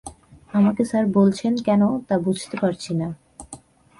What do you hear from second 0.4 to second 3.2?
আমাকে স্যার বলছেন কেন তা বুঝতে পারছি না।